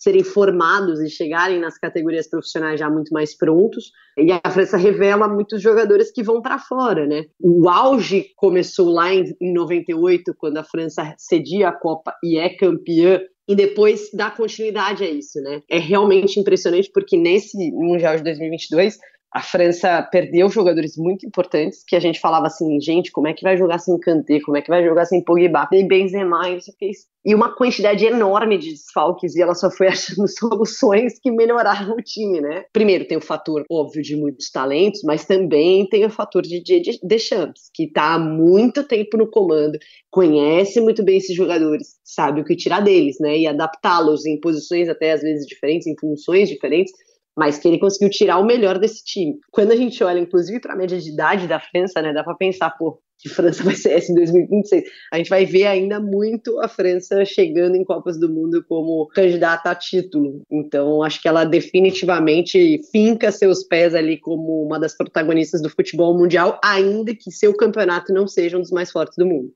serem 0.01 0.23
formados 0.23 0.99
e 0.99 1.09
chegarem 1.11 1.59
nas 1.59 1.77
categorias 1.77 2.27
profissionais 2.27 2.79
já 2.79 2.89
muito 2.89 3.13
mais 3.13 3.37
prontos. 3.37 3.91
E 4.17 4.31
a 4.31 4.49
França 4.49 4.75
revela 4.75 5.27
muitos 5.27 5.61
jogadores 5.61 6.11
que 6.11 6.23
vão 6.23 6.41
para 6.41 6.57
fora, 6.57 7.05
né? 7.05 7.25
O 7.39 7.69
auge 7.69 8.31
começou 8.35 8.89
lá 8.89 9.13
em, 9.13 9.25
em 9.39 9.53
98, 9.53 10.33
quando 10.39 10.57
a 10.57 10.63
França 10.63 11.13
cedia 11.19 11.69
a 11.69 11.71
Copa 11.71 12.15
e 12.23 12.39
é 12.39 12.49
campeã 12.49 13.21
e 13.47 13.55
depois 13.55 14.09
dá 14.11 14.31
continuidade 14.31 15.03
a 15.03 15.09
isso, 15.09 15.39
né? 15.39 15.61
É 15.69 15.77
realmente 15.77 16.39
impressionante 16.39 16.89
porque 16.91 17.15
nesse 17.15 17.55
Mundial 17.71 18.17
de 18.17 18.23
2022 18.23 18.97
a 19.33 19.41
França 19.41 20.01
perdeu 20.11 20.49
jogadores 20.49 20.97
muito 20.97 21.25
importantes, 21.25 21.83
que 21.87 21.95
a 21.95 21.99
gente 22.01 22.19
falava 22.19 22.47
assim, 22.47 22.81
gente, 22.81 23.11
como 23.11 23.27
é 23.27 23.33
que 23.33 23.43
vai 23.43 23.55
jogar 23.55 23.79
sem 23.79 23.97
Kanté, 23.97 24.41
como 24.41 24.57
é 24.57 24.61
que 24.61 24.69
vai 24.69 24.83
jogar 24.83 25.05
sem 25.05 25.23
Pogba, 25.23 25.69
e 25.71 25.83
Benzema, 25.87 26.49
e 26.49 26.57
isso 26.57 26.73
fez. 26.77 27.09
E 27.23 27.33
uma 27.33 27.55
quantidade 27.55 28.03
enorme 28.05 28.57
de 28.57 28.71
desfalques, 28.71 29.35
e 29.35 29.41
ela 29.41 29.53
só 29.53 29.71
foi 29.71 29.87
achando 29.89 30.27
soluções 30.27 31.13
que 31.21 31.31
melhoraram 31.31 31.93
o 31.93 32.01
time, 32.01 32.41
né? 32.41 32.65
Primeiro 32.73 33.07
tem 33.07 33.17
o 33.17 33.21
fator, 33.21 33.63
óbvio, 33.71 34.01
de 34.01 34.17
muitos 34.17 34.49
talentos, 34.51 35.01
mas 35.05 35.23
também 35.23 35.87
tem 35.87 36.05
o 36.05 36.09
fator 36.09 36.41
de 36.41 36.61
Didier 36.61 36.97
Deschamps, 37.01 37.69
que 37.73 37.83
está 37.83 38.15
há 38.15 38.19
muito 38.19 38.83
tempo 38.83 39.15
no 39.15 39.29
comando, 39.29 39.79
conhece 40.09 40.81
muito 40.81 41.03
bem 41.03 41.17
esses 41.17 41.35
jogadores, 41.35 41.99
sabe 42.03 42.41
o 42.41 42.45
que 42.45 42.55
tirar 42.55 42.81
deles, 42.81 43.15
né? 43.21 43.37
E 43.37 43.47
adaptá-los 43.47 44.25
em 44.25 44.37
posições 44.41 44.89
até 44.89 45.13
às 45.13 45.21
vezes 45.21 45.45
diferentes, 45.45 45.87
em 45.87 45.95
funções 45.97 46.49
diferentes, 46.49 46.91
mas 47.37 47.57
que 47.57 47.67
ele 47.67 47.79
conseguiu 47.79 48.09
tirar 48.09 48.37
o 48.37 48.45
melhor 48.45 48.77
desse 48.77 49.03
time. 49.03 49.39
Quando 49.51 49.71
a 49.71 49.75
gente 49.75 50.03
olha, 50.03 50.19
inclusive, 50.19 50.59
para 50.59 50.73
a 50.73 50.77
média 50.77 50.99
de 50.99 51.09
idade 51.09 51.47
da 51.47 51.59
França, 51.59 52.01
né, 52.01 52.13
dá 52.13 52.23
para 52.23 52.35
pensar, 52.35 52.69
pô, 52.71 52.99
que 53.21 53.29
França 53.29 53.63
vai 53.63 53.75
ser 53.75 53.91
essa 53.91 54.11
em 54.11 54.15
2026. 54.15 54.83
A 55.13 55.17
gente 55.17 55.29
vai 55.29 55.45
ver 55.45 55.67
ainda 55.67 55.99
muito 55.99 56.59
a 56.59 56.67
França 56.67 57.23
chegando 57.23 57.75
em 57.75 57.83
Copas 57.83 58.19
do 58.19 58.27
Mundo 58.27 58.63
como 58.67 59.07
candidata 59.07 59.69
a 59.69 59.75
título. 59.75 60.41
Então, 60.51 61.03
acho 61.03 61.21
que 61.21 61.27
ela 61.27 61.45
definitivamente 61.45 62.81
finca 62.91 63.31
seus 63.31 63.63
pés 63.63 63.93
ali 63.93 64.17
como 64.17 64.63
uma 64.63 64.79
das 64.79 64.95
protagonistas 64.95 65.61
do 65.61 65.69
futebol 65.69 66.17
mundial, 66.17 66.59
ainda 66.63 67.13
que 67.13 67.31
seu 67.31 67.53
campeonato 67.53 68.13
não 68.13 68.27
seja 68.27 68.57
um 68.57 68.61
dos 68.61 68.71
mais 68.71 68.91
fortes 68.91 69.15
do 69.17 69.25
mundo. 69.25 69.53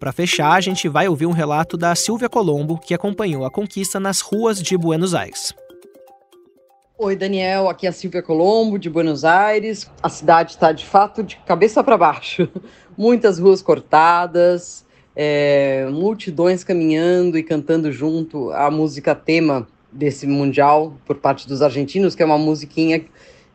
Para 0.00 0.12
fechar, 0.12 0.52
a 0.52 0.60
gente 0.62 0.88
vai 0.88 1.06
ouvir 1.08 1.26
um 1.26 1.30
relato 1.30 1.76
da 1.76 1.94
Silvia 1.94 2.26
Colombo, 2.26 2.78
que 2.78 2.94
acompanhou 2.94 3.44
a 3.44 3.50
conquista 3.50 4.00
nas 4.00 4.22
ruas 4.22 4.62
de 4.62 4.74
Buenos 4.74 5.14
Aires. 5.14 5.52
Oi, 6.96 7.14
Daniel, 7.14 7.68
aqui 7.68 7.84
é 7.84 7.90
a 7.90 7.92
Silvia 7.92 8.22
Colombo, 8.22 8.78
de 8.78 8.88
Buenos 8.88 9.26
Aires. 9.26 9.90
A 10.02 10.08
cidade 10.08 10.52
está 10.52 10.72
de 10.72 10.86
fato 10.86 11.22
de 11.22 11.36
cabeça 11.44 11.84
para 11.84 11.98
baixo. 11.98 12.48
Muitas 12.96 13.38
ruas 13.38 13.60
cortadas, 13.60 14.86
é, 15.14 15.86
multidões 15.92 16.64
caminhando 16.64 17.36
e 17.36 17.42
cantando 17.42 17.92
junto 17.92 18.50
a 18.52 18.70
música 18.70 19.14
tema 19.14 19.68
desse 19.92 20.26
Mundial 20.26 20.94
por 21.04 21.16
parte 21.16 21.46
dos 21.46 21.60
argentinos, 21.60 22.14
que 22.14 22.22
é 22.22 22.26
uma 22.26 22.38
musiquinha 22.38 23.04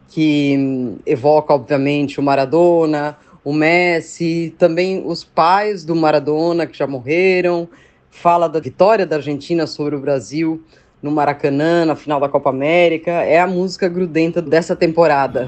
que 0.09 0.95
evoca, 1.07 1.55
obviamente, 1.55 2.19
o 2.19 2.23
Maradona, 2.23 3.17
o 3.45 3.53
Messi, 3.53 4.55
também 4.57 5.03
os 5.05 5.23
pais 5.23 5.85
do 5.85 5.95
Maradona 5.95 6.65
que 6.65 6.75
já 6.75 6.87
morreram, 6.87 7.69
fala 8.09 8.49
da 8.49 8.59
vitória 8.59 9.05
da 9.05 9.17
Argentina 9.17 9.67
sobre 9.67 9.95
o 9.95 9.99
Brasil 9.99 10.63
no 10.99 11.11
Maracanã, 11.11 11.85
na 11.85 11.95
final 11.95 12.19
da 12.19 12.27
Copa 12.27 12.49
América. 12.49 13.11
É 13.11 13.39
a 13.39 13.45
música 13.45 13.87
grudenta 13.87 14.41
dessa 14.41 14.75
temporada. 14.75 15.47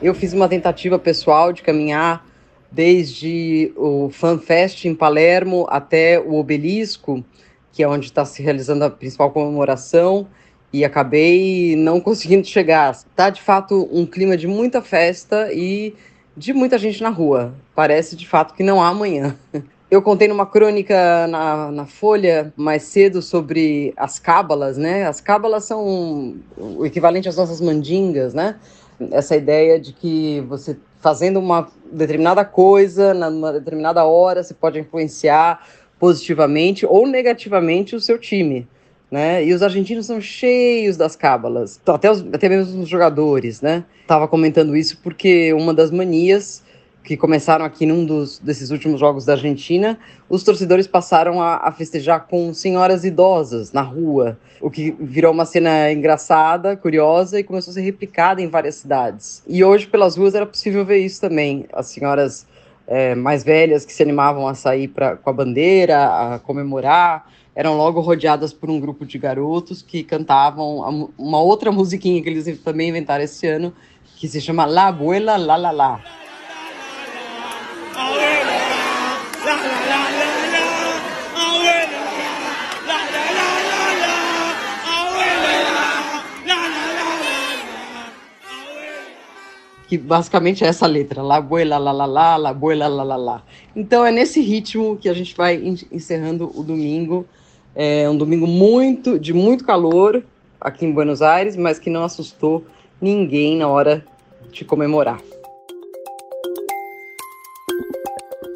Eu 0.00 0.14
fiz 0.14 0.32
uma 0.32 0.48
tentativa 0.48 0.96
pessoal 0.96 1.52
de 1.52 1.60
caminhar 1.60 2.24
desde 2.70 3.72
o 3.76 4.08
FanFest 4.10 4.84
em 4.84 4.94
Palermo 4.94 5.66
até 5.68 6.20
o 6.20 6.36
Obelisco, 6.36 7.24
que 7.72 7.82
é 7.82 7.88
onde 7.88 8.06
está 8.06 8.24
se 8.24 8.40
realizando 8.40 8.84
a 8.84 8.90
principal 8.90 9.32
comemoração, 9.32 10.28
e 10.72 10.84
acabei 10.84 11.74
não 11.74 12.00
conseguindo 12.00 12.46
chegar. 12.46 12.92
Está 12.92 13.28
de 13.28 13.42
fato 13.42 13.88
um 13.90 14.06
clima 14.06 14.36
de 14.36 14.46
muita 14.46 14.80
festa 14.80 15.52
e 15.52 15.94
de 16.36 16.52
muita 16.52 16.78
gente 16.78 17.02
na 17.02 17.08
rua. 17.08 17.52
Parece 17.74 18.14
de 18.14 18.28
fato 18.28 18.54
que 18.54 18.62
não 18.62 18.80
há 18.80 18.88
amanhã. 18.88 19.36
Eu 19.90 20.02
contei 20.02 20.28
numa 20.28 20.44
crônica 20.44 21.26
na, 21.28 21.72
na 21.72 21.86
Folha 21.86 22.52
mais 22.54 22.82
cedo 22.82 23.22
sobre 23.22 23.94
as 23.96 24.18
cábalas, 24.18 24.76
né? 24.76 25.06
As 25.06 25.18
cábalas 25.18 25.64
são 25.64 26.36
o 26.58 26.84
equivalente 26.84 27.26
às 27.26 27.36
nossas 27.36 27.58
mandingas, 27.58 28.34
né? 28.34 28.56
Essa 29.10 29.36
ideia 29.36 29.78
de 29.78 29.92
que 29.92 30.40
você 30.48 30.76
fazendo 31.00 31.38
uma 31.38 31.68
determinada 31.92 32.44
coisa, 32.44 33.14
numa 33.14 33.52
determinada 33.52 34.04
hora, 34.04 34.42
você 34.42 34.52
pode 34.52 34.78
influenciar 34.78 35.66
positivamente 35.98 36.84
ou 36.86 37.06
negativamente 37.06 37.94
o 37.94 38.00
seu 38.00 38.18
time. 38.18 38.66
Né? 39.10 39.44
E 39.44 39.54
os 39.54 39.62
argentinos 39.62 40.04
são 40.04 40.20
cheios 40.20 40.96
das 40.96 41.16
cábalas, 41.16 41.80
até, 41.86 42.10
os, 42.10 42.20
até 42.30 42.46
mesmo 42.46 42.82
os 42.82 42.88
jogadores, 42.88 43.62
né? 43.62 43.82
Tava 44.06 44.28
comentando 44.28 44.76
isso 44.76 45.00
porque 45.02 45.50
uma 45.54 45.72
das 45.72 45.90
manias 45.90 46.62
que 47.02 47.16
começaram 47.16 47.64
aqui 47.64 47.86
num 47.86 48.04
dos, 48.04 48.38
desses 48.38 48.70
últimos 48.70 49.00
jogos 49.00 49.24
da 49.24 49.32
Argentina, 49.32 49.98
os 50.28 50.42
torcedores 50.42 50.86
passaram 50.86 51.40
a, 51.40 51.56
a, 51.56 51.72
festejar 51.72 52.26
com 52.26 52.52
senhoras 52.52 53.04
idosas 53.04 53.72
na 53.72 53.80
rua, 53.80 54.38
o 54.60 54.70
que 54.70 54.94
virou 55.00 55.32
uma 55.32 55.46
cena 55.46 55.90
engraçada, 55.90 56.76
curiosa 56.76 57.40
e 57.40 57.44
começou 57.44 57.70
a 57.70 57.74
ser 57.74 57.80
replicada 57.80 58.42
em 58.42 58.48
várias 58.48 58.74
cidades. 58.74 59.42
E 59.46 59.64
hoje, 59.64 59.86
pelas 59.86 60.16
ruas, 60.16 60.34
era 60.34 60.44
possível 60.44 60.84
ver 60.84 60.98
isso 60.98 61.20
também. 61.20 61.64
As 61.72 61.86
senhoras 61.86 62.46
é, 62.86 63.14
mais 63.14 63.44
velhas 63.44 63.84
que 63.84 63.92
se 63.92 64.02
animavam 64.02 64.46
a 64.46 64.54
sair 64.54 64.88
pra, 64.88 65.16
com 65.16 65.30
a 65.30 65.32
bandeira, 65.32 66.34
a 66.34 66.38
comemorar, 66.38 67.30
eram 67.54 67.76
logo 67.76 68.00
rodeadas 68.00 68.52
por 68.52 68.70
um 68.70 68.78
grupo 68.78 69.04
de 69.04 69.18
garotos 69.18 69.82
que 69.82 70.02
cantavam 70.04 71.10
uma 71.18 71.40
outra 71.40 71.72
musiquinha 71.72 72.22
que 72.22 72.28
eles 72.28 72.60
também 72.60 72.88
inventaram 72.88 73.24
esse 73.24 73.46
ano, 73.46 73.72
que 74.16 74.28
se 74.28 74.40
chama 74.40 74.64
La 74.64 74.86
Abuela 74.86 75.36
La 75.36 75.56
La 75.56 75.70
La. 75.70 76.00
Que 89.88 89.96
basicamente 89.96 90.62
é 90.62 90.66
essa 90.66 90.86
letra, 90.86 91.22
la 91.22 91.40
buela 91.40 91.78
la 91.78 91.90
la 91.90 92.04
la, 92.04 92.36
la 92.36 92.52
buela 92.52 92.86
la 92.88 93.02
la 93.02 93.16
la. 93.16 93.42
Então 93.74 94.04
é 94.04 94.12
nesse 94.12 94.38
ritmo 94.42 94.98
que 94.98 95.08
a 95.08 95.14
gente 95.14 95.34
vai 95.34 95.56
encerrando 95.90 96.52
o 96.54 96.62
domingo. 96.62 97.26
É 97.74 98.08
um 98.08 98.16
domingo 98.16 98.46
muito 98.46 99.18
de 99.18 99.32
muito 99.32 99.64
calor 99.64 100.22
aqui 100.60 100.84
em 100.84 100.92
Buenos 100.92 101.22
Aires, 101.22 101.56
mas 101.56 101.78
que 101.78 101.88
não 101.88 102.04
assustou 102.04 102.64
ninguém 103.00 103.56
na 103.56 103.66
hora 103.66 104.04
de 104.52 104.62
comemorar. 104.62 105.20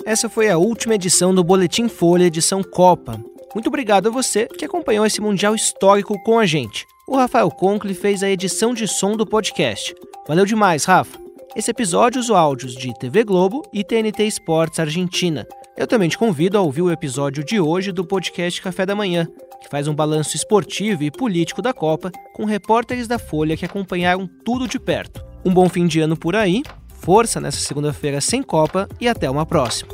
Essa 0.05 0.29
foi 0.29 0.51
a 0.51 0.59
última 0.59 0.97
edição 0.97 1.33
do 1.33 1.45
Boletim 1.45 1.87
Folha 1.87 2.25
edição 2.25 2.61
Copa. 2.61 3.23
Muito 3.55 3.69
obrigado 3.69 4.09
a 4.09 4.11
você 4.11 4.47
que 4.47 4.65
acompanhou 4.65 5.07
esse 5.07 5.21
Mundial 5.21 5.55
Histórico 5.55 6.21
com 6.25 6.41
a 6.41 6.47
gente. 6.47 6.85
O 7.07 7.17
Rafael 7.17 7.49
Conkle 7.49 7.95
fez 7.95 8.21
a 8.23 8.29
edição 8.29 8.75
de 8.75 8.89
som 8.89 9.17
do 9.17 9.25
podcast. 9.25 9.95
Valeu 10.27 10.45
demais, 10.45 10.85
Rafa! 10.85 11.21
Esse 11.55 11.71
episódio 11.71 12.19
usou 12.19 12.35
áudios 12.35 12.75
de 12.75 12.93
TV 12.99 13.23
Globo 13.23 13.63
e 13.73 13.85
TNT 13.85 14.25
Esportes 14.25 14.81
Argentina. 14.81 15.47
Eu 15.77 15.87
também 15.87 16.09
te 16.09 16.19
convido 16.19 16.59
a 16.59 16.63
ouvir 16.63 16.83
o 16.83 16.91
episódio 16.91 17.45
de 17.45 17.61
hoje 17.61 17.93
do 17.93 18.05
podcast 18.05 18.61
Café 18.61 18.85
da 18.85 18.97
Manhã, 18.97 19.29
que 19.61 19.69
faz 19.69 19.87
um 19.87 19.95
balanço 19.95 20.35
esportivo 20.35 21.05
e 21.05 21.13
político 21.13 21.63
da 21.63 21.73
Copa 21.73 22.11
com 22.35 22.45
repórteres 22.45 23.07
da 23.07 23.21
Folha 23.21 23.57
que 23.57 23.65
acompanharam 23.65 24.29
tudo 24.45 24.67
de 24.67 24.81
perto. 24.81 25.25
Um 25.45 25.55
bom 25.55 25.69
fim 25.69 25.87
de 25.87 26.01
ano 26.01 26.17
por 26.17 26.35
aí, 26.35 26.63
força 27.03 27.41
nessa 27.41 27.59
segunda-feira 27.59 28.21
sem 28.21 28.43
Copa 28.43 28.89
e 29.01 29.09
até 29.09 29.29
uma 29.29 29.45
próxima. 29.45 29.93